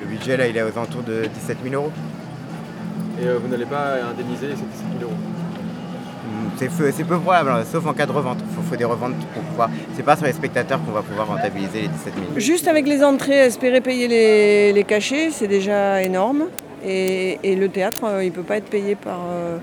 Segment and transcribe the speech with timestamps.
[0.00, 1.92] Le budget là il est aux alentours de 17 000 euros.
[3.20, 4.64] Et euh, vous n'allez pas indemniser ces 17
[5.00, 5.16] 000 euros
[6.22, 8.38] Hmm, C'est peu, probable, hein, sauf en cas de revente.
[8.46, 9.70] Il faut, faut des reventes pour pouvoir.
[9.96, 12.26] C'est pas sur les spectateurs qu'on va pouvoir rentabiliser les 17 000.
[12.36, 16.44] Juste avec les entrées, espérer payer les, les cachets, c'est déjà énorme.
[16.84, 19.56] Et, et le théâtre, euh, il ne peut pas être payé par, euh,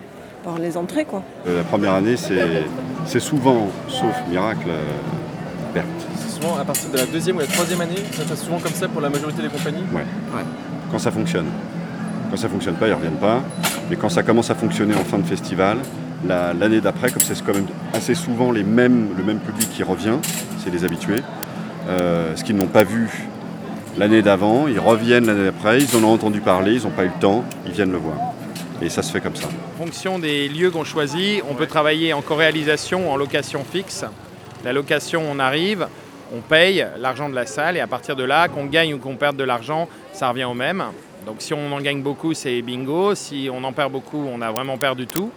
[0.43, 1.05] par les entrées.
[1.05, 1.21] Quoi.
[1.47, 2.63] Euh, La première année, c'est
[3.05, 4.81] c'est souvent, sauf miracle, euh,
[5.73, 5.87] perte.
[6.39, 8.73] Souvent à partir de la deuxième ou la troisième année, ça se passe souvent comme
[8.73, 9.83] ça pour la majorité des compagnies?
[10.91, 11.47] Quand ça fonctionne.
[12.29, 13.41] Quand ça fonctionne pas, ils reviennent pas.
[13.89, 15.77] Mais quand ça commence à fonctionner en fin de festival,
[16.27, 19.81] la- l'année d'après, comme c'est quand même assez souvent les mêmes, le même public qui
[19.83, 20.17] revient,
[20.63, 21.23] c'est les habitués,
[21.89, 23.09] euh, ce qu'ils n'ont pas vu
[23.97, 27.11] l'année d'avant, ils reviennent l'année d'après, ils en ont entendu parler, ils n'ont pas eu
[27.15, 28.17] le temps, ils viennent le voir.
[28.81, 29.47] Et ça se fait comme ça.
[29.79, 34.05] En fonction des lieux qu'on choisit, on peut travailler en co-réalisation ou en location fixe.
[34.63, 35.87] La location, on arrive,
[36.33, 39.15] on paye l'argent de la salle et à partir de là, qu'on gagne ou qu'on
[39.15, 40.83] perde de l'argent, ça revient au même.
[41.27, 43.13] Donc si on en gagne beaucoup, c'est bingo.
[43.13, 45.29] Si on en perd beaucoup, on a vraiment perdu tout.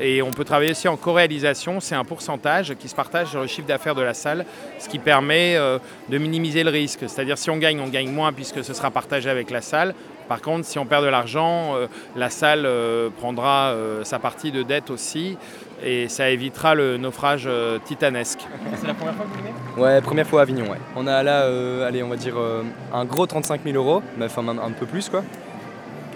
[0.00, 3.46] Et on peut travailler aussi en co-réalisation, c'est un pourcentage qui se partage sur le
[3.46, 4.44] chiffre d'affaires de la salle,
[4.78, 5.78] ce qui permet euh,
[6.08, 7.00] de minimiser le risque.
[7.08, 9.94] C'est-à-dire si on gagne, on gagne moins puisque ce sera partagé avec la salle.
[10.28, 14.52] Par contre, si on perd de l'argent, euh, la salle euh, prendra euh, sa partie
[14.52, 15.36] de dette aussi
[15.82, 18.40] et ça évitera le naufrage euh, titanesque.
[18.76, 20.78] C'est la première fois que vous venez Ouais, première fois à Avignon, ouais.
[20.96, 24.26] On a là, euh, allez, on va dire euh, un gros 35 000 euros, mais
[24.26, 25.22] enfin un, un peu plus quoi.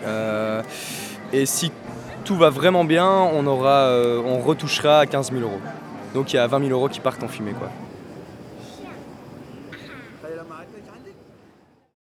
[0.04, 0.62] Euh,
[1.32, 1.72] et si
[2.24, 5.60] tout va vraiment bien, on, aura, euh, on retouchera à 15 000 euros.
[6.14, 7.52] Donc il y a 20 000 euros qui partent en fumée.
[7.52, 7.70] Quoi.